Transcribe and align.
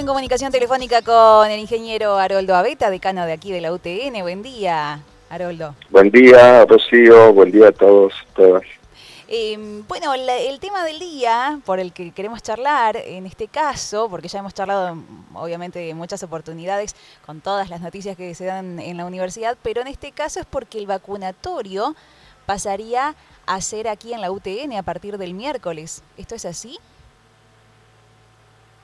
en 0.00 0.06
comunicación 0.06 0.50
telefónica 0.50 1.02
con 1.02 1.50
el 1.50 1.60
ingeniero 1.60 2.16
Haroldo 2.16 2.56
Abeta, 2.56 2.88
decano 2.88 3.26
de 3.26 3.32
aquí 3.32 3.52
de 3.52 3.60
la 3.60 3.70
UTN. 3.70 4.22
Buen 4.22 4.42
día, 4.42 5.02
Haroldo. 5.28 5.74
Buen 5.90 6.10
día, 6.10 6.64
Rocío. 6.64 7.34
Buen 7.34 7.52
día 7.52 7.68
a 7.68 7.72
todos, 7.72 8.14
todas. 8.34 8.62
Em, 9.28 9.86
bueno, 9.86 10.14
el 10.14 10.58
tema 10.58 10.86
del 10.86 10.98
día 10.98 11.60
por 11.66 11.80
el 11.80 11.92
que 11.92 12.12
queremos 12.12 12.42
charlar, 12.42 12.96
en 12.96 13.26
este 13.26 13.46
caso, 13.46 14.08
porque 14.08 14.28
ya 14.28 14.38
hemos 14.38 14.54
charlado 14.54 14.96
obviamente 15.34 15.90
en 15.90 15.98
muchas 15.98 16.22
oportunidades 16.22 16.96
con 17.26 17.42
todas 17.42 17.68
las 17.68 17.82
noticias 17.82 18.16
que 18.16 18.34
se 18.34 18.46
dan 18.46 18.78
en 18.78 18.96
la 18.96 19.04
universidad, 19.04 19.58
pero 19.62 19.82
en 19.82 19.86
este 19.86 20.12
caso 20.12 20.40
es 20.40 20.46
porque 20.46 20.78
el 20.78 20.86
vacunatorio 20.86 21.94
pasaría 22.46 23.14
a 23.44 23.60
ser 23.60 23.86
aquí 23.86 24.14
en 24.14 24.22
la 24.22 24.30
UTN 24.30 24.72
a 24.78 24.82
partir 24.82 25.18
del 25.18 25.34
miércoles. 25.34 26.02
¿Esto 26.16 26.34
es 26.36 26.46
así? 26.46 26.78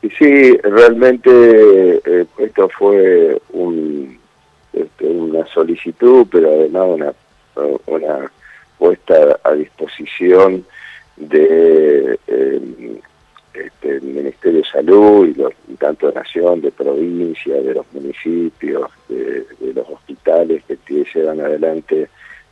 Sí, 0.02 0.56
realmente 0.58 1.30
eh, 2.04 2.26
esto 2.38 2.68
fue 2.68 3.40
un, 3.50 4.18
este, 4.72 5.06
una 5.06 5.44
solicitud, 5.46 6.26
pero 6.30 6.48
además 6.48 6.84
una, 6.86 7.12
una 7.86 8.32
puesta 8.78 9.38
a 9.42 9.52
disposición 9.52 10.64
de 11.16 12.18
eh, 12.26 13.00
este, 13.54 14.00
Ministerio 14.00 14.60
de 14.60 14.66
Salud 14.66 15.28
y, 15.28 15.34
los, 15.34 15.52
tanto 15.78 16.08
de 16.08 16.14
Nación, 16.14 16.60
de 16.60 16.70
provincia, 16.70 17.54
de 17.54 17.74
los 17.74 17.86
municipios, 17.92 18.90
de, 19.08 19.46
los 19.74 19.88
hospitales 19.88 20.62
que 20.64 21.04
llevan 21.14 21.40
adelante 21.40 22.08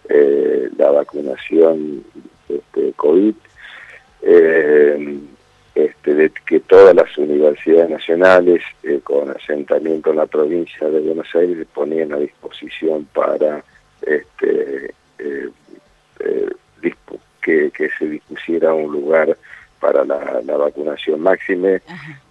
eh, 0.09 0.69
la 0.77 0.91
vacunación 0.91 2.05
este, 2.49 2.93
COVID, 2.97 3.35
este, 5.75 6.15
de 6.15 6.31
que 6.47 6.61
todas 6.61 6.95
las 6.95 7.17
universidades 7.19 7.91
nacionales 7.91 8.63
con 9.03 9.31
asentamiento 9.31 10.11
en 10.11 10.17
la 10.17 10.27
provincia 10.27 10.89
de 10.89 11.01
Buenos 11.01 11.35
Aires 11.35 11.67
ponían 11.75 12.13
a 12.13 12.19
disposición 12.19 13.07
para 13.13 13.65
este, 14.03 14.95
que, 17.45 17.91
se 17.99 18.07
dispusiera 18.07 18.73
un 18.73 18.93
lugar 18.93 19.37
para 19.81 20.05
la, 20.05 20.57
vacunación 20.57 21.21
máxime 21.21 21.83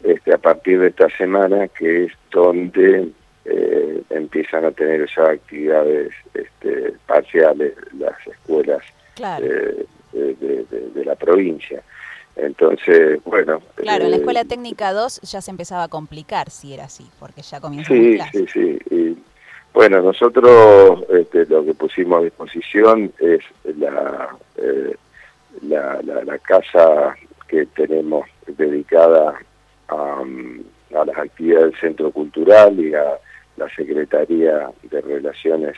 este, 0.03 0.33
a 0.33 0.37
partir 0.37 0.79
de 0.79 0.87
esta 0.87 1.09
semana, 1.09 1.67
que 1.67 2.05
es 2.05 2.13
donde 2.31 3.09
eh, 3.45 4.01
empiezan 4.09 4.65
a 4.65 4.71
tener 4.71 5.01
esas 5.01 5.29
actividades 5.29 6.11
este, 6.33 6.93
parciales 7.05 7.73
las 7.97 8.15
escuelas 8.25 8.81
eh, 9.41 9.85
de, 10.13 11.05
la 11.05 11.15
provincia. 11.15 11.83
Entonces, 12.35 13.23
bueno... 13.25 13.61
Claro, 13.75 14.05
en 14.05 14.11
la 14.11 14.17
eh, 14.17 14.19
Escuela 14.19 14.45
Técnica 14.45 14.91
2 14.93 15.21
ya 15.21 15.41
se 15.41 15.51
empezaba 15.51 15.83
a 15.83 15.87
complicar, 15.87 16.49
si 16.49 16.73
era 16.73 16.85
así, 16.85 17.09
porque 17.19 17.41
ya 17.41 17.59
comienza 17.59 17.93
sí, 17.93 18.17
Sí, 18.31 18.45
sí, 18.51 18.79
sí. 18.89 19.23
Bueno, 19.73 20.01
nosotros 20.01 21.03
este, 21.09 21.45
lo 21.47 21.65
que 21.65 21.73
pusimos 21.73 22.21
a 22.21 22.23
disposición 22.23 23.11
es 23.19 23.41
la, 23.77 24.35
la, 25.61 26.01
la, 26.03 26.37
casa 26.39 27.15
que 27.47 27.65
tenemos 27.67 28.27
dedicada 28.45 29.35
a, 29.87 30.23
las 30.91 31.17
actividades 31.17 31.71
del 31.71 31.79
Centro 31.79 32.11
Cultural 32.11 32.79
y 32.79 32.93
a 32.93 33.17
la 33.57 33.69
Secretaría 33.75 34.69
de 34.83 35.01
Relaciones 35.01 35.75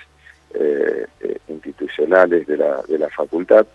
eh, 0.54 1.06
eh, 1.22 1.38
Institucionales 1.48 2.48
de 2.48 2.58
la, 2.58 2.82
de 2.88 2.98
la 2.98 3.10
facultad, 3.10 3.66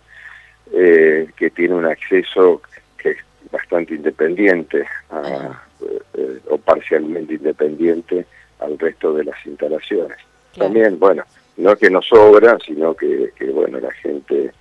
eh, 0.73 1.29
que 1.37 1.51
tiene 1.51 1.75
un 1.75 1.87
acceso 1.87 2.63
que 3.03 3.11
es 3.11 3.19
bastante 3.51 3.95
independiente 3.95 4.87
o 6.49 6.59
parcialmente 6.59 7.35
independiente 7.35 8.27
al 8.61 8.79
resto 8.79 9.15
de 9.15 9.25
las 9.25 9.47
instalaciones. 9.47 10.19
También, 10.57 10.99
bueno, 10.99 11.25
no 11.57 11.77
que 11.77 11.91
nos 11.91 12.07
sobra, 12.07 12.59
sino 12.65 12.95
que, 12.95 13.33
que 13.37 13.51
bueno, 13.51 13.79
la 13.81 13.93
gente 13.93 14.53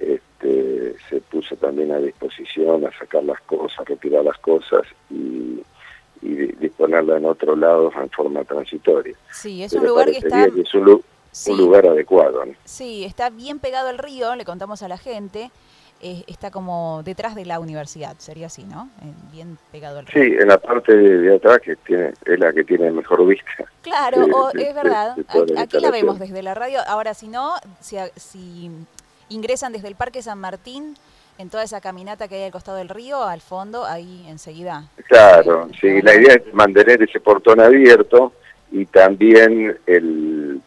este, 0.00 0.94
se 1.08 1.20
puso 1.20 1.56
también 1.56 1.92
a 1.92 1.98
disposición 1.98 2.86
a 2.86 2.98
sacar 2.98 3.24
las 3.24 3.40
cosas, 3.42 3.86
retirar 3.86 4.24
las 4.24 4.38
cosas 4.38 4.82
y, 5.10 5.60
y 6.22 6.34
disponerla 6.58 7.16
en 7.16 7.24
otro 7.26 7.56
lado 7.56 7.92
en 8.00 8.10
forma 8.10 8.44
transitoria. 8.44 9.14
Sí, 9.30 9.62
es 9.62 9.72
un 9.72 9.86
lugar 9.86 10.10
que 10.10 10.18
está... 10.18 10.44
es 10.44 10.74
un, 10.74 11.56
lugar 11.56 11.86
adecuado. 11.86 12.44
Sí, 12.64 13.04
está 13.04 13.30
bien 13.30 13.58
pegado 13.58 13.88
al 13.88 13.98
río, 13.98 14.36
le 14.36 14.44
contamos 14.44 14.82
a 14.82 14.88
la 14.88 14.98
gente. 14.98 15.50
Eh, 16.04 16.24
está 16.26 16.50
como 16.50 17.02
detrás 17.04 17.36
de 17.36 17.44
la 17.44 17.60
universidad, 17.60 18.16
sería 18.18 18.46
así, 18.48 18.64
¿no? 18.64 18.90
Eh, 19.02 19.12
bien 19.30 19.56
pegado 19.70 20.00
al. 20.00 20.08
Sí, 20.08 20.18
en 20.18 20.48
la 20.48 20.58
parte 20.58 20.96
de, 20.96 21.36
atrás 21.36 21.60
que 21.60 21.76
tiene 21.76 22.12
es 22.24 22.40
la 22.40 22.52
que 22.52 22.64
tiene 22.64 22.90
mejor 22.90 23.24
vista. 23.24 23.46
Claro, 23.82 24.50
es 24.52 24.74
verdad. 24.74 25.16
aquí 25.56 25.78
la 25.78 25.92
vemos 25.92 26.18
desde 26.18 26.42
la 26.42 26.54
radio. 26.54 26.80
Ahora, 26.88 27.14
si 27.14 27.28
no, 27.28 27.54
si, 27.80 27.96
si 28.16 28.68
ingresan 29.28 29.72
desde 29.72 29.86
el 29.86 29.94
Parque 29.94 30.22
San 30.22 30.40
Martín 30.40 30.96
en 31.38 31.50
toda 31.50 31.62
esa 31.62 31.80
caminata 31.80 32.26
que 32.26 32.34
hay 32.34 32.44
al 32.44 32.52
costado 32.52 32.78
del 32.78 32.88
río, 32.88 33.22
al 33.22 33.40
fondo, 33.40 33.84
ahí 33.84 34.26
enseguida. 34.28 34.88
Claro, 35.06 35.68
sí, 35.80 36.02
la 36.02 36.16
idea 36.16 36.34
es 36.34 36.52
mantener 36.52 37.00
ese 37.00 37.20
portón 37.20 37.60
abierto 37.60 38.32
y 38.72 38.86
también 38.86 39.78
el, 39.86 40.60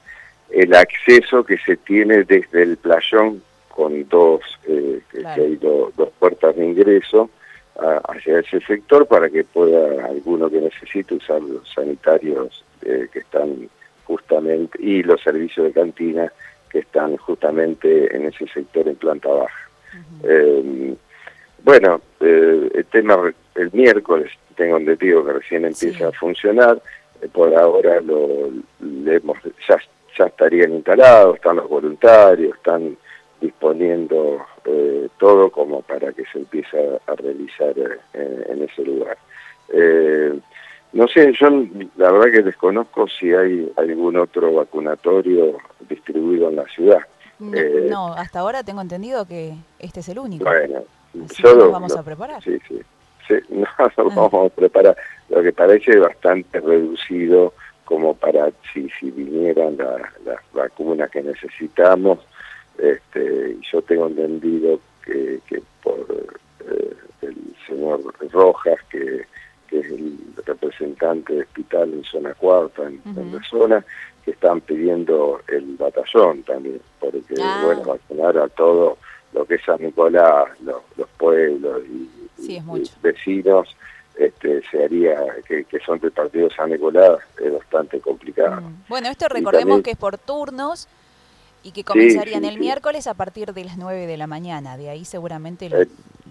el 0.50 0.76
acceso 0.76 1.44
que 1.44 1.58
se 1.58 1.76
tiene 1.76 2.24
desde 2.24 2.64
el 2.64 2.78
playón 2.78 3.44
con 3.76 4.08
dos, 4.10 4.42
eh, 4.68 5.02
hay 5.26 5.56
dos 5.58 5.92
puertas 6.18 6.56
de 6.56 6.66
ingreso 6.66 7.30
hacia 8.08 8.40
ese 8.40 8.62
sector 8.62 9.06
para 9.06 9.30
que 9.30 9.44
pueda 9.44 10.06
alguno 10.06 10.50
que 10.50 10.62
necesite 10.62 11.16
usar 11.16 11.42
los 11.42 11.68
sanitarios 11.74 12.64
eh, 12.84 13.10
que 13.12 13.20
están 13.20 13.70
justamente 14.06 14.82
y 14.82 15.04
los 15.04 15.22
servicios 15.22 15.68
de 15.68 15.74
cantina 15.74 16.32
que 16.70 16.80
están 16.80 17.18
justamente 17.18 18.16
en 18.16 18.26
ese 18.26 18.48
sector 18.48 18.88
en 18.88 18.96
planta 18.96 19.30
baja. 19.30 19.70
Eh, 20.24 20.96
bueno, 21.64 22.02
eh, 22.20 22.70
el 22.74 22.86
tema 22.86 23.34
el 23.56 23.72
miércoles 23.72 24.32
tengo 24.56 24.78
entendido 24.78 25.26
que 25.26 25.34
recién 25.34 25.66
empieza 25.66 26.10
a 26.10 26.12
funcionar, 26.12 26.82
eh, 27.22 27.28
por 27.32 27.56
ahora 27.56 28.02
lo, 28.02 28.50
hemos, 28.82 29.38
ya, 29.68 29.78
ya, 30.18 30.26
estarían 30.26 30.74
instalados, 30.74 31.36
están 31.36 31.58
los 31.58 31.70
voluntarios, 31.70 32.56
están 32.56 32.98
disponiendo 33.42 34.46
todo 35.18 35.50
como 35.50 35.82
para 35.82 36.12
que 36.14 36.24
se 36.32 36.40
empiece 36.40 36.78
a, 37.08 37.16
realizar 37.16 37.74
en 38.14 38.64
ese 38.64 38.84
lugar. 38.84 39.18
No 40.96 41.10
sé, 41.10 41.34
yo 41.34 41.50
la 41.98 42.10
verdad 42.10 42.32
que 42.32 42.42
desconozco 42.42 43.06
si 43.10 43.34
hay 43.34 43.70
algún 43.76 44.16
otro 44.16 44.54
vacunatorio 44.54 45.58
distribuido 45.90 46.48
en 46.48 46.56
la 46.56 46.64
ciudad. 46.68 47.00
Eh, 47.54 47.88
no, 47.90 48.14
hasta 48.14 48.40
ahora 48.40 48.64
tengo 48.64 48.80
entendido 48.80 49.26
que 49.26 49.56
este 49.78 50.00
es 50.00 50.08
el 50.08 50.20
único. 50.20 50.46
Bueno, 50.46 50.84
solo, 51.34 51.70
vamos 51.70 51.98
a 51.98 52.02
preparar. 52.02 52.42
Sí, 52.42 52.58
sí. 52.66 52.80
sí 53.28 53.34
no, 53.50 53.68
vamos 53.98 54.52
a 54.52 54.56
preparar. 54.56 54.96
Lo 55.28 55.44
que 55.44 55.52
parece 55.52 56.00
bastante 56.00 56.62
reducido 56.62 57.54
como 57.84 58.14
para 58.14 58.52
si, 58.74 58.90
si 58.98 59.12
vinieran 59.12 59.78
las 59.78 60.40
vacunas 60.54 61.12
que 61.12 61.22
necesitamos. 61.22 62.20
Este, 62.78 63.58
yo 63.72 63.82
tengo 63.82 64.08
entendido 64.08 64.80
que, 65.04 65.40
que 65.48 65.62
por 65.82 66.06
eh, 66.70 66.94
el 67.22 67.36
señor 67.68 68.02
Rojas, 68.32 68.80
que 68.90 69.26
que 69.68 69.80
es 69.80 69.86
el 69.92 70.18
representante 70.46 71.34
de 71.34 71.42
hospital 71.42 71.94
en 71.94 72.04
zona 72.04 72.34
cuarta, 72.34 72.84
en, 72.84 73.02
la 73.32 73.42
zona, 73.44 73.86
que 74.24 74.32
están 74.32 74.62
pidiendo 74.62 75.42
el 75.48 75.76
batallón 75.76 76.44
también, 76.44 76.82
porque, 77.00 77.36
ah. 77.42 77.62
bueno, 77.66 77.84
vacunar 77.84 78.38
a 78.38 78.48
todo 78.50 78.98
lo 79.34 79.46
que 79.46 79.56
es 79.56 79.64
San 79.64 79.82
Nicolás, 79.82 80.48
los, 80.62 80.82
pueblos 81.18 81.82
y, 81.88 82.10
vecinos, 83.02 83.76
este, 84.18 84.62
se 84.70 84.84
haría, 84.84 85.18
que, 85.48 85.66
son 85.86 86.00
del 86.00 86.12
partido 86.12 86.50
San 86.52 86.70
Nicolás, 86.70 87.20
es 87.44 87.52
bastante 87.52 88.00
complicado. 88.00 88.62
Bueno, 88.88 89.10
esto 89.10 89.28
recordemos 89.28 89.82
que 89.82 89.92
es 89.92 89.98
por 89.98 90.18
turnos 90.18 90.88
y 91.66 91.72
que 91.72 91.84
comenzarían 91.84 92.46
el 92.46 92.60
miércoles 92.60 93.08
a 93.08 93.16
partir 93.16 93.52
de 93.52 93.64
las 93.64 93.76
9 93.76 94.06
de 94.06 94.18
la 94.18 94.28
mañana, 94.28 94.78
de 94.78 94.90
ahí 94.90 95.04
seguramente 95.04 95.68
lo, 95.68 95.82
eh, 95.82 95.88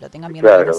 tengan 0.08 0.32
bien 0.32 0.44
claro, 0.44 0.72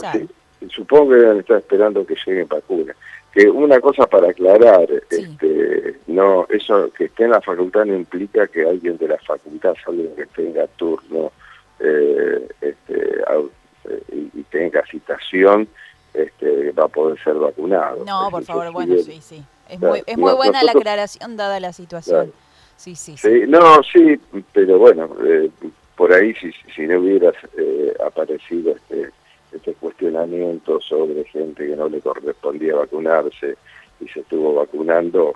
supongo 0.69 1.09
que 1.09 1.15
deben 1.15 1.39
estar 1.39 1.57
esperando 1.57 2.05
que 2.05 2.15
lleguen 2.25 2.47
vacunas. 2.47 2.95
Que 3.33 3.49
una 3.49 3.81
cosa 3.81 4.07
para 4.07 4.29
aclarar, 4.29 4.87
este, 5.09 5.99
no, 6.07 6.47
eso 6.49 6.89
que 6.93 7.05
esté 7.05 7.25
en 7.25 7.31
la 7.31 7.41
facultad 7.41 7.83
no 7.83 7.93
implica 7.93 8.47
que 8.47 8.65
alguien 8.65 8.97
de 8.97 9.09
la 9.09 9.17
facultad, 9.17 9.75
alguien 9.85 10.15
que 10.15 10.25
tenga 10.27 10.65
turno 10.67 11.33
eh, 11.81 12.47
este, 12.61 12.93
eh, 12.93 14.29
y, 14.33 14.43
tenga 14.43 14.85
citación, 14.89 15.67
este, 16.13 16.71
va 16.71 16.85
a 16.85 16.87
poder 16.87 17.21
ser 17.21 17.33
vacunado. 17.33 18.05
No, 18.05 18.29
por 18.31 18.45
favor, 18.45 18.71
bueno, 18.71 18.95
sí, 18.99 19.19
sí. 19.21 19.43
Es 19.67 19.81
muy, 19.81 20.01
es 20.05 20.17
muy 20.17 20.33
buena 20.33 20.63
la 20.63 20.71
aclaración 20.71 21.35
dada 21.35 21.59
la 21.59 21.73
situación. 21.73 22.31
Sí, 22.77 22.95
sí, 22.95 23.15
sí, 23.17 23.43
No, 23.47 23.81
sí, 23.83 24.19
pero 24.53 24.77
bueno, 24.77 25.09
eh, 25.23 25.49
por 25.95 26.13
ahí 26.13 26.33
si, 26.35 26.51
si 26.75 26.81
no 26.87 26.99
hubieras 26.99 27.35
eh, 27.57 27.93
aparecido 28.05 28.75
este 28.75 29.11
este 29.55 29.73
cuestionamiento 29.75 30.79
sobre 30.81 31.23
gente 31.25 31.65
que 31.65 31.75
no 31.75 31.87
le 31.89 32.01
correspondía 32.01 32.75
vacunarse 32.75 33.55
y 33.99 34.07
se 34.07 34.19
estuvo 34.19 34.53
vacunando, 34.53 35.33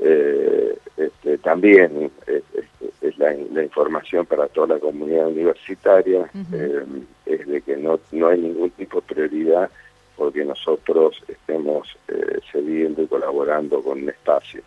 eh, 0.00 0.76
este, 0.96 1.38
también 1.38 2.10
es, 2.26 3.18
la, 3.18 3.62
información 3.62 4.24
para 4.24 4.48
toda 4.48 4.74
la 4.74 4.78
comunidad 4.78 5.28
universitaria, 5.28 6.30
eh, 6.52 6.84
es 7.26 7.46
de 7.46 7.60
que 7.60 7.76
no, 7.76 8.00
no 8.12 8.28
hay 8.28 8.40
ningún 8.40 8.70
tipo 8.70 9.00
de 9.00 9.14
prioridad 9.14 9.70
porque 10.16 10.44
nosotros 10.44 11.22
estemos 11.28 11.96
eh, 12.08 12.40
cediendo 12.50 13.02
y 13.02 13.06
colaborando 13.06 13.82
con 13.82 14.02
un 14.02 14.08
espacio. 14.08 14.62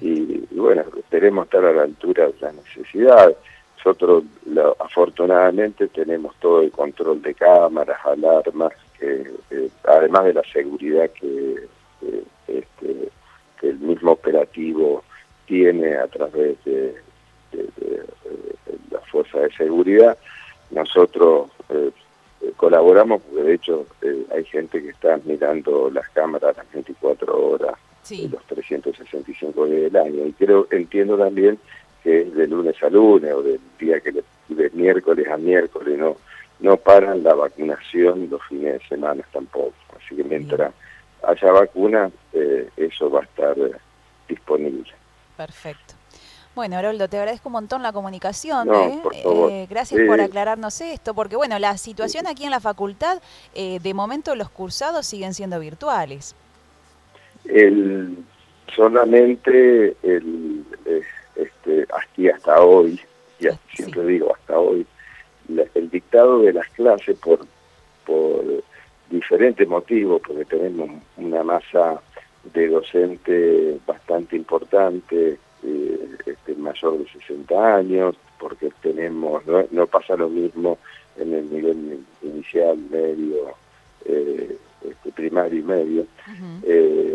Y, 0.00 0.46
bueno, 0.52 0.84
queremos 1.10 1.44
estar 1.44 1.64
a 1.64 1.72
la 1.72 1.82
altura 1.82 2.26
de 2.26 2.34
las 2.40 2.54
necesidades. 2.54 3.36
Nosotros 3.78 4.24
afortunadamente 4.78 5.88
tenemos 5.88 6.34
todo 6.36 6.62
el 6.62 6.70
control 6.70 7.22
de 7.22 7.34
cámaras, 7.34 7.98
alarmas, 8.04 8.72
que, 8.98 9.30
además 9.84 10.24
de 10.26 10.34
la 10.34 10.42
seguridad 10.52 11.10
que, 11.10 11.66
este, 12.46 13.08
que 13.58 13.68
el 13.68 13.78
mismo 13.78 14.12
operativo 14.12 15.02
tiene 15.46 15.96
a 15.96 16.06
través 16.08 16.62
de, 16.64 16.94
la 18.90 19.00
fuerza 19.10 19.38
de 19.38 19.52
seguridad, 19.52 20.16
nosotros 20.70 21.50
eh, 21.70 21.90
colaboramos 22.56 23.22
porque 23.22 23.42
de 23.42 23.54
hecho 23.54 23.86
eh, 24.02 24.26
hay 24.32 24.44
gente 24.44 24.82
que 24.82 24.90
está 24.90 25.18
mirando 25.24 25.90
las 25.90 26.08
cámaras 26.10 26.56
las 26.56 26.72
24 26.72 27.48
horas 27.48 27.74
de 28.08 28.28
los 28.28 28.44
365 28.44 29.66
días 29.66 29.92
del 29.92 29.96
año. 29.96 30.26
Y 30.26 30.32
creo 30.32 30.66
entiendo 30.70 31.16
también 31.16 31.58
que 32.02 32.22
es 32.22 32.34
de 32.34 32.46
lunes 32.46 32.82
a 32.82 32.88
lunes 32.88 33.32
o 33.32 33.42
del 33.42 33.60
día 33.78 34.00
que 34.00 34.12
de 34.12 34.70
miércoles 34.70 35.28
a 35.28 35.36
miércoles 35.36 35.98
no 35.98 36.16
no 36.60 36.76
paran 36.76 37.22
la 37.22 37.34
vacunación 37.34 38.28
los 38.30 38.42
fines 38.46 38.74
de 38.74 38.88
semana 38.88 39.24
tampoco. 39.32 39.72
Así 39.96 40.14
que 40.14 40.24
mientras 40.24 40.72
haya 41.22 41.52
vacuna 41.52 42.10
eh, 42.32 42.68
eso 42.76 43.10
va 43.10 43.20
a 43.20 43.24
estar 43.24 43.58
eh, 43.58 43.72
disponible. 44.28 44.90
Perfecto. 45.36 45.94
Bueno, 46.54 46.76
Haroldo, 46.76 47.08
te 47.08 47.16
agradezco 47.16 47.48
un 47.48 47.54
montón 47.54 47.82
la 47.82 47.92
comunicación. 47.92 48.68
¿eh? 48.74 49.66
gracias 49.70 50.00
por 50.06 50.20
aclararnos 50.20 50.80
esto, 50.80 51.14
porque 51.14 51.36
bueno, 51.36 51.58
la 51.58 51.78
situación 51.78 52.26
aquí 52.26 52.44
en 52.44 52.50
la 52.50 52.60
facultad, 52.60 53.22
de 53.54 53.94
momento 53.94 54.34
los 54.34 54.50
cursados 54.50 55.06
siguen 55.06 55.32
siendo 55.32 55.60
virtuales. 55.60 56.34
El, 57.52 58.16
solamente 58.74 59.96
el, 60.02 60.64
este, 61.36 61.86
hasta, 61.92 62.36
hasta 62.36 62.62
hoy, 62.62 63.00
ya 63.38 63.58
siempre 63.74 64.04
digo 64.06 64.34
hasta 64.34 64.58
hoy, 64.58 64.86
el 65.74 65.90
dictado 65.90 66.42
de 66.42 66.52
las 66.52 66.68
clases 66.70 67.18
por, 67.18 67.40
por 68.06 68.44
diferentes 69.10 69.66
motivos, 69.68 70.22
porque 70.26 70.44
tenemos 70.44 70.90
una 71.16 71.42
masa 71.42 72.00
de 72.54 72.68
docentes 72.68 73.84
bastante 73.86 74.36
importante, 74.36 75.38
eh, 75.62 76.16
este, 76.26 76.54
mayor 76.54 76.98
de 76.98 77.08
60 77.08 77.76
años, 77.76 78.16
porque 78.38 78.70
tenemos, 78.82 79.42
no, 79.70 79.86
pasa 79.86 80.16
lo 80.16 80.28
mismo 80.28 80.78
en 81.16 81.34
el 81.34 81.52
nivel 81.52 82.00
inicial, 82.22 82.78
medio, 82.90 83.54
eh, 84.06 84.56
este, 84.88 85.12
primario 85.12 85.60
y 85.60 85.62
medio, 85.62 86.06
eh, 86.62 87.09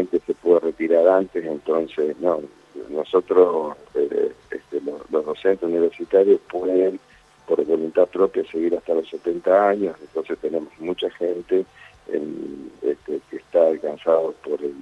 gente 0.00 0.20
se 0.26 0.34
puede 0.34 0.60
retirar 0.60 1.06
antes, 1.08 1.44
entonces 1.44 2.16
no, 2.20 2.40
nosotros, 2.88 3.76
eh, 3.94 4.32
este, 4.50 4.80
los, 4.80 5.24
docentes 5.24 5.62
universitarios 5.62 6.40
pueden 6.50 6.98
por 7.46 7.64
voluntad 7.64 8.06
propia 8.06 8.44
seguir 8.50 8.76
hasta 8.76 8.94
los 8.94 9.08
70 9.08 9.68
años, 9.68 9.96
entonces 10.00 10.38
tenemos 10.38 10.68
mucha 10.78 11.10
gente 11.10 11.64
este, 12.06 13.20
que 13.28 13.36
está 13.36 13.66
alcanzado 13.66 14.34
por 14.44 14.60
el, 14.62 14.74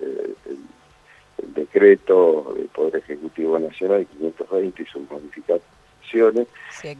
eh, 0.00 0.34
decreto 1.54 2.52
del 2.56 2.66
Poder 2.66 2.96
Ejecutivo 2.96 3.58
Nacional 3.58 4.06
520 4.06 4.82
y 4.82 4.86
sus 4.86 5.10
modificaciones, 5.10 6.48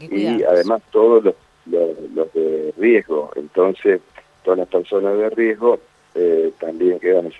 y 0.09 0.43
además 0.43 0.81
todos 0.91 1.23
los, 1.23 1.35
los, 1.65 2.33
de 2.33 2.73
riesgo, 2.77 3.31
entonces 3.35 4.01
todas 4.43 4.59
las 4.59 4.67
personas 4.69 5.17
de 5.17 5.29
riesgo 5.29 5.79
eh, 6.15 6.51
también 6.59 6.99
quedan 6.99 7.31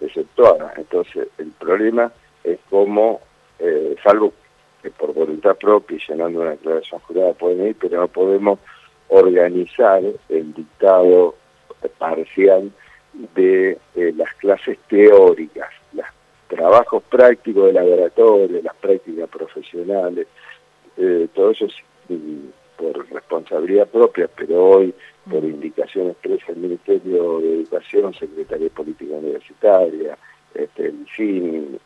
exceptuadas. 0.00 0.76
Entonces, 0.78 1.28
el 1.38 1.50
problema 1.52 2.12
es 2.44 2.58
cómo, 2.70 3.20
eh, 3.58 3.96
salvo 4.02 4.32
que 4.82 4.90
por 4.90 5.14
voluntad 5.14 5.56
propia 5.56 5.96
y 5.96 6.00
llenando 6.10 6.40
una 6.40 6.50
declaración 6.50 7.00
jurada 7.00 7.32
pueden 7.32 7.68
ir, 7.68 7.76
pero 7.80 8.00
no 8.00 8.08
podemos 8.08 8.58
organizar 9.08 10.02
el 10.28 10.54
dictado 10.54 11.34
parcial 11.98 12.70
de 13.34 13.78
eh, 13.94 14.12
las 14.16 14.32
clases 14.34 14.78
teóricas, 14.88 15.70
los 15.92 16.06
trabajos 16.48 17.02
prácticos 17.04 17.66
de 17.66 17.72
laboratorio, 17.72 18.62
las 18.62 18.76
prácticas 18.76 19.28
profesionales, 19.28 20.26
eh, 20.96 21.28
todo 21.34 21.50
eso 21.50 21.66
es 21.66 21.74
mm, 22.08 22.48
por 22.76 23.10
responsabilidad 23.10 23.88
propia, 23.88 24.28
pero 24.34 24.64
hoy 24.64 24.94
por 25.30 25.44
indicación 25.44 26.08
expresa 26.08 26.46
del 26.48 26.56
Ministerio 26.56 27.40
de 27.40 27.54
Educación, 27.60 28.14
Secretaría 28.14 28.64
de 28.64 28.70
Política 28.70 29.14
Universitaria, 29.14 30.16
este, 30.54 30.86
el 30.86 31.06
CIN, 31.14 31.78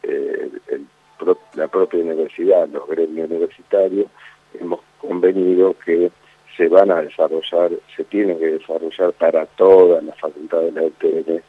la 1.55 1.69
propia 1.69 2.01
universidad, 2.01 2.69
los 2.69 2.87
gremios 2.89 3.31
universitarios, 3.31 4.07
hemos 4.59 4.81
convenido 5.01 5.75
que 5.85 6.11
se 6.57 6.69
van 6.69 6.91
a 6.91 7.03
desarrollar, 7.03 7.71
se 7.97 8.05
tienen 8.05 8.39
que 8.39 8.53
desarrollar 8.53 9.13
para 9.15 9.47
todas 9.47 10.03
las 10.05 10.19
facultades 10.19 10.75
de 10.75 10.81
la 10.81 10.87
UTN 10.87 11.43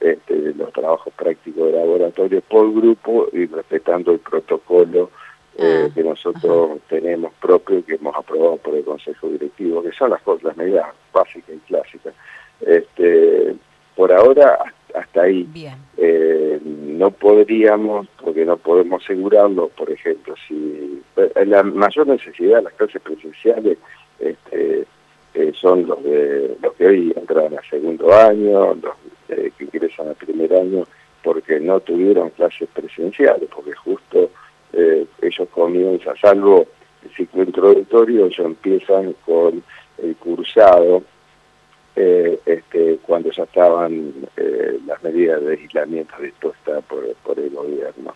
este, 0.00 0.54
los 0.54 0.72
trabajos 0.72 1.12
prácticos 1.14 1.66
de 1.66 1.78
laboratorio 1.78 2.40
por 2.42 2.72
grupo 2.72 3.26
y 3.32 3.46
respetando 3.46 4.12
el 4.12 4.20
protocolo 4.20 5.10
eh, 5.58 5.86
ah, 5.86 5.94
que 5.94 6.02
nosotros 6.02 6.78
tenemos 6.88 7.32
propio 7.34 7.78
y 7.78 7.82
que 7.82 7.96
hemos 7.96 8.16
aprobado 8.16 8.56
por 8.58 8.74
el 8.74 8.84
Consejo 8.84 9.28
Directivo, 9.28 9.82
que 9.82 9.92
son 9.92 10.10
las 10.10 10.22
cosas, 10.22 10.56
medidas 10.56 10.86
básicas 11.12 11.56
y 11.56 11.58
clásicas. 11.66 12.14
Este, 12.60 13.54
por 13.96 14.12
ahora, 14.12 14.72
hasta 14.94 15.22
ahí. 15.22 15.48
Eh, 15.96 16.60
no 16.62 17.10
podríamos, 17.10 18.06
porque 18.22 18.44
no 18.44 18.56
podemos 18.56 19.02
asegurarlo, 19.02 19.68
por 19.68 19.90
ejemplo, 19.90 20.34
si 20.46 21.02
eh, 21.16 21.44
la 21.46 21.62
mayor 21.62 22.06
necesidad 22.06 22.58
de 22.58 22.62
las 22.62 22.72
clases 22.74 23.02
presenciales 23.02 23.78
este, 24.18 24.86
eh, 25.34 25.52
son 25.54 25.86
los 25.86 26.02
de 26.02 26.56
los 26.62 26.74
que 26.74 26.86
hoy 26.86 27.12
entran 27.16 27.58
a 27.58 27.62
segundo 27.68 28.12
año, 28.14 28.74
los 28.74 28.94
que 29.28 29.64
ingresan 29.64 30.08
a 30.08 30.14
primer 30.14 30.52
año, 30.54 30.84
porque 31.22 31.60
no 31.60 31.80
tuvieron 31.80 32.30
clases 32.30 32.68
presenciales, 32.72 33.48
porque 33.54 33.74
justo 33.74 34.30
ellos 35.38 35.48
comienzan, 35.50 36.16
salvo 36.16 36.66
el 37.04 37.10
ciclo 37.14 37.42
introductorio, 37.44 38.26
ellos 38.26 38.46
empiezan 38.46 39.14
con 39.24 39.62
el 40.02 40.16
cursado 40.16 41.02
eh, 41.96 42.38
este, 42.46 42.98
cuando 43.02 43.30
ya 43.30 43.44
estaban 43.44 44.12
eh, 44.36 44.78
las 44.86 45.02
medidas 45.02 45.42
de 45.42 45.52
aislamiento 45.52 46.14
dispuestas 46.20 46.84
por, 46.84 47.04
por 47.24 47.38
el 47.38 47.50
gobierno. 47.50 48.14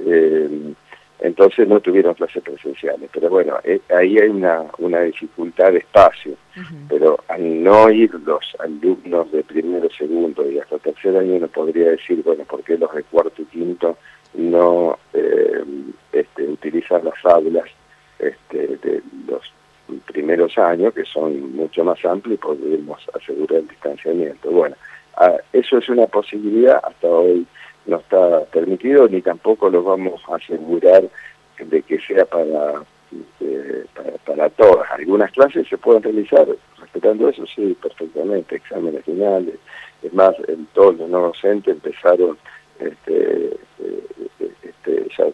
Eh, 0.00 0.74
entonces 1.20 1.68
no 1.68 1.80
tuvieron 1.80 2.14
clases 2.14 2.42
presenciales, 2.42 3.10
pero 3.12 3.28
bueno, 3.28 3.58
ahí 3.94 4.18
hay 4.18 4.28
una, 4.30 4.64
una 4.78 5.00
dificultad 5.02 5.70
de 5.70 5.78
espacio, 5.78 6.34
pero 6.88 7.18
al 7.28 7.62
no 7.62 7.90
ir 7.90 8.14
los 8.24 8.56
alumnos 8.58 9.30
de 9.30 9.42
primero, 9.44 9.86
segundo 9.90 10.50
y 10.50 10.58
hasta 10.58 10.78
tercer 10.78 11.14
año 11.18 11.34
uno 11.34 11.48
podría 11.48 11.90
decir, 11.90 12.22
bueno, 12.24 12.44
¿por 12.44 12.62
qué 12.62 12.78
los 12.78 12.94
de 12.94 13.02
cuarto 13.02 13.42
y 13.42 13.44
quinto 13.44 13.98
no 14.34 14.98
este, 16.12 16.42
utilizan 16.44 17.04
las 17.04 17.24
aulas 17.24 17.68
este, 18.18 18.76
de 18.76 19.02
los 19.26 19.52
primeros 20.06 20.56
años, 20.58 20.94
que 20.94 21.04
son 21.04 21.54
mucho 21.56 21.84
más 21.84 22.04
amplios, 22.04 22.38
y 22.38 22.42
podemos 22.42 23.00
asegurar 23.14 23.58
el 23.60 23.68
distanciamiento. 23.68 24.50
Bueno, 24.50 24.76
eso 25.52 25.78
es 25.78 25.88
una 25.88 26.06
posibilidad, 26.06 26.80
hasta 26.82 27.08
hoy 27.08 27.46
no 27.86 27.96
está 27.96 28.44
permitido, 28.46 29.08
ni 29.08 29.20
tampoco 29.20 29.68
lo 29.70 29.82
vamos 29.82 30.20
a 30.28 30.36
asegurar 30.36 31.04
de 31.58 31.82
que 31.82 31.98
sea 32.00 32.24
para, 32.24 32.82
este, 33.12 33.84
para, 34.24 34.48
todas. 34.50 34.90
Algunas 34.92 35.30
clases 35.32 35.68
se 35.68 35.76
pueden 35.76 36.02
realizar 36.02 36.46
respetando 36.78 37.28
eso, 37.28 37.44
sí, 37.46 37.76
perfectamente, 37.82 38.56
exámenes 38.56 39.04
finales. 39.04 39.56
Es 40.02 40.12
más, 40.14 40.34
en 40.48 40.66
todos 40.72 40.96
los 40.96 41.10
no 41.10 41.20
docentes 41.20 41.74
empezaron, 41.74 42.38
este, 42.78 43.46
eh, 43.80 44.04
ya, 45.16 45.26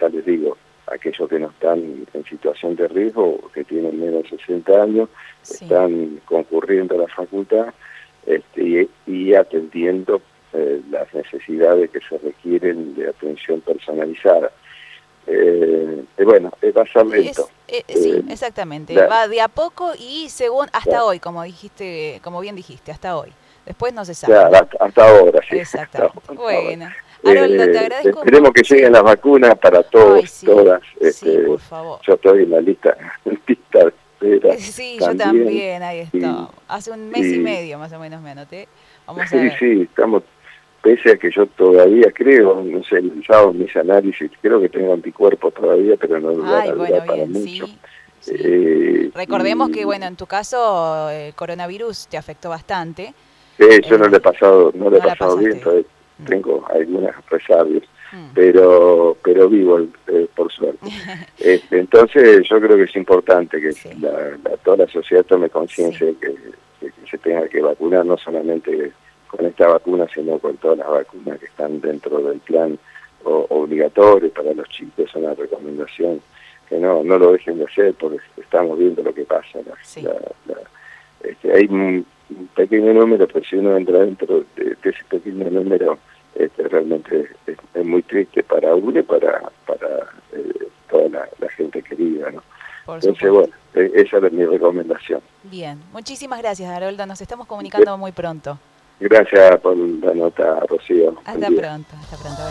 ya 0.00 0.08
les 0.08 0.24
digo, 0.24 0.56
aquellos 0.86 1.28
que 1.28 1.38
no 1.38 1.48
están 1.48 2.06
en 2.12 2.24
situación 2.24 2.76
de 2.76 2.88
riesgo, 2.88 3.50
que 3.52 3.64
tienen 3.64 4.00
menos 4.00 4.22
de 4.24 4.38
60 4.38 4.82
años, 4.82 5.08
están 5.42 6.20
concurriendo 6.24 6.94
a 6.96 6.98
la 6.98 7.08
facultad 7.08 7.74
este, 8.26 8.88
y, 9.06 9.34
atendiendo 9.34 10.20
eh, 10.52 10.80
las 10.90 11.12
necesidades 11.14 11.90
que 11.90 12.00
se 12.00 12.18
requieren 12.18 12.94
de 12.94 13.08
atención 13.08 13.60
personalizada. 13.60 14.50
Eh, 15.26 16.04
bueno, 16.24 16.52
va 16.76 16.82
a 16.82 16.86
ser 16.86 17.06
lento. 17.06 17.48
Eh, 17.66 17.82
sí, 17.88 18.24
exactamente. 18.28 18.94
va 18.94 19.26
de 19.26 19.40
a 19.40 19.48
poco 19.48 19.92
y 19.98 20.28
según 20.28 20.68
hasta 20.72 21.04
hoy, 21.04 21.18
como 21.18 21.42
dijiste, 21.42 22.20
como 22.22 22.40
bien 22.40 22.54
dijiste, 22.54 22.92
hasta 22.92 23.16
hoy. 23.16 23.32
Después 23.64 23.92
no 23.92 24.04
se 24.04 24.14
sabe. 24.14 24.34
Claro, 24.34 24.68
hasta, 24.78 25.08
ahora, 25.08 25.40
sí. 25.50 25.56
Exacto. 25.58 26.12
Bueno. 26.34 26.88
Haroldo, 27.30 27.64
te 27.64 27.72
Eh, 27.72 27.78
agradezco. 27.78 28.18
esperemos 28.20 28.50
que 28.52 28.62
lleguen 28.62 28.92
las 28.92 29.02
vacunas 29.02 29.54
para 29.58 29.82
todos, 29.82 30.20
Ay, 30.20 30.26
sí, 30.26 30.46
todas. 30.46 30.80
sí, 30.92 30.96
Este, 31.06 31.38
por 31.40 31.60
favor. 31.60 32.00
Yo 32.06 32.14
estoy 32.14 32.42
en 32.44 32.50
la 32.50 32.60
lista, 32.60 32.96
lista 33.46 33.78
de 33.84 33.92
espera. 34.38 34.56
Sí, 34.58 34.96
yo 35.00 35.16
también, 35.16 35.82
ahí 35.82 36.00
está. 36.00 36.48
Hace 36.68 36.90
un 36.90 37.08
mes 37.10 37.24
y 37.26 37.34
y- 37.36 37.38
medio 37.40 37.78
más 37.78 37.92
o 37.92 37.98
menos 37.98 38.20
me 38.22 38.30
anoté. 38.30 38.68
Vamos 39.06 39.22
a 39.22 39.26
Sí, 39.26 39.36
ver. 39.36 39.58
sí, 39.58 39.82
estamos, 39.82 40.22
pese 40.82 41.12
a 41.12 41.16
que 41.16 41.30
yo 41.30 41.46
todavía 41.46 42.10
creo, 42.12 42.62
no 42.62 42.82
sé, 42.84 42.98
en 42.98 43.18
mis 43.58 43.76
análisis, 43.76 44.30
creo 44.40 44.60
que 44.60 44.68
tengo 44.68 44.92
anticuerpos 44.94 45.52
todavía, 45.54 45.96
pero 45.98 46.18
no 46.20 46.30
Ay, 46.30 46.70
a 46.70 46.74
bueno, 46.74 46.86
durar 46.86 47.06
para 47.06 47.14
bien, 47.24 47.32
mucho. 47.32 47.66
sí. 47.66 47.78
sí. 48.20 48.34
Eh, 48.38 49.10
Recordemos 49.14 49.70
que, 49.70 49.84
bueno, 49.84 50.06
en 50.06 50.16
tu 50.16 50.26
caso 50.26 51.08
el 51.10 51.34
coronavirus 51.34 52.08
te 52.08 52.16
afectó 52.16 52.48
bastante. 52.50 53.14
Sí, 53.58 53.64
yo 53.88 53.96
no 53.98 54.06
eh, 54.06 54.10
le 54.10 54.16
he 54.18 54.20
pasado, 54.20 54.70
no 54.74 54.90
le 54.90 54.96
he 54.96 55.00
no 55.00 55.06
la 55.06 55.14
pasado 55.14 55.36
bien. 55.38 55.60
Tengo 56.24 56.64
algunas 56.72 57.14
resabios, 57.28 57.82
Mm. 58.12 58.28
pero 58.34 59.16
pero 59.22 59.48
vivo, 59.48 59.80
eh, 60.06 60.28
por 60.34 60.50
suerte. 60.52 60.78
Este, 61.38 61.78
entonces 61.80 62.48
yo 62.48 62.60
creo 62.60 62.76
que 62.76 62.84
es 62.84 62.96
importante 62.96 63.60
que 63.60 63.72
Sí. 63.72 63.90
la- 64.00 64.30
la- 64.44 64.56
toda 64.64 64.78
la 64.78 64.86
sociedad 64.88 65.24
tome 65.24 65.50
conciencia 65.50 66.06
de 66.06 66.14
que, 66.16 66.34
se 67.10 67.18
tenga 67.18 67.48
que 67.48 67.60
vacunar, 67.60 68.04
no 68.06 68.16
solamente 68.16 68.92
con 69.28 69.44
esta 69.44 69.66
vacuna, 69.68 70.06
sino 70.14 70.38
con 70.38 70.56
todas 70.56 70.78
las 70.78 70.88
vacunas 70.88 71.38
que 71.40 71.46
están 71.46 71.80
dentro 71.80 72.18
del 72.18 72.38
plan 72.40 72.78
o- 73.24 73.46
obligatorio 73.50 74.30
para 74.30 74.54
los 74.54 74.68
chicos, 74.68 75.06
es 75.08 75.14
una 75.16 75.34
recomendación 75.34 76.20
que 76.68 76.78
no 76.78 77.02
no 77.04 77.18
lo 77.18 77.32
dejen 77.32 77.58
de 77.58 77.64
hacer 77.64 77.94
porque 77.94 78.18
estamos 78.40 78.78
viendo 78.78 79.02
lo 79.02 79.12
que 79.14 79.24
pasa. 79.24 79.58
la- 79.66 79.74
Sí. 79.82 80.02
la- 80.02 80.14
este, 81.24 81.52
hay 81.52 81.68
un, 82.30 82.46
pequeño 82.48 82.92
número, 82.92 83.26
pero 83.26 83.44
si 83.44 83.56
uno 83.56 83.76
entra 83.76 84.00
dentro 84.00 84.44
de, 84.56 84.64
de 84.82 84.90
ese 84.90 85.04
pequeño 85.08 85.50
número, 85.50 85.98
este, 86.34 86.68
realmente 86.68 87.28
es, 87.46 87.56
es 87.74 87.84
muy 87.86 88.02
triste 88.02 88.42
para 88.42 88.74
uno 88.74 88.98
y 89.00 89.02
para, 89.02 89.50
para 89.66 89.86
eh, 90.32 90.68
toda 90.90 91.08
la, 91.08 91.28
la 91.38 91.48
gente 91.50 91.82
querida. 91.82 92.30
¿no? 92.30 92.42
Por 92.84 92.96
Entonces, 92.96 93.28
supuesto. 93.28 93.32
bueno, 93.74 93.94
eh, 93.96 94.02
esa 94.06 94.18
es 94.18 94.32
mi 94.32 94.44
recomendación. 94.44 95.20
Bien, 95.44 95.80
muchísimas 95.92 96.40
gracias, 96.40 96.70
Haroldo. 96.70 97.06
Nos 97.06 97.20
estamos 97.20 97.46
comunicando 97.46 97.96
muy 97.98 98.12
pronto. 98.12 98.58
Gracias 98.98 99.60
por 99.60 99.76
la 99.76 100.14
nota, 100.14 100.60
Rocío. 100.68 101.16
Hasta 101.24 101.48
pronto, 101.48 101.96
hasta 102.00 102.16
pronto. 102.16 102.42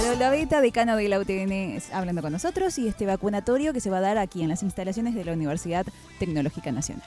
Haroldo 0.00 0.30
Beta, 0.30 0.60
decano 0.60 0.96
de 0.96 1.08
la 1.08 1.20
UTN, 1.20 1.78
hablando 1.92 2.22
con 2.22 2.32
nosotros 2.32 2.76
y 2.78 2.88
este 2.88 3.06
vacunatorio 3.06 3.72
que 3.72 3.80
se 3.80 3.90
va 3.90 3.98
a 3.98 4.00
dar 4.00 4.18
aquí 4.18 4.42
en 4.42 4.48
las 4.48 4.64
instalaciones 4.64 5.14
de 5.14 5.24
la 5.24 5.32
Universidad 5.34 5.86
Tecnológica 6.18 6.72
Nacional. 6.72 6.94